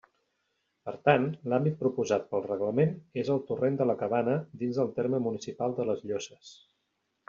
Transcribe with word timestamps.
Per 0.87 0.93
tant, 1.09 1.27
l'àmbit 1.53 1.77
proposat 1.83 2.25
pel 2.33 2.43
reglament 2.47 2.97
és 3.25 3.31
el 3.37 3.45
Torrent 3.53 3.81
de 3.83 3.89
la 3.93 3.99
Cabana 4.03 4.41
dins 4.65 4.83
del 4.85 4.93
terme 5.01 5.25
municipal 5.31 5.81
de 5.83 5.91
les 5.93 6.07
Llosses. 6.11 6.61